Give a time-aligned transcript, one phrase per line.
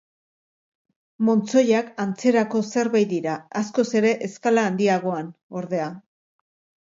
[1.27, 5.29] Montzoiak antzerako zerbait dira, askoz ere eskala handiagoan,
[5.61, 5.91] ordea.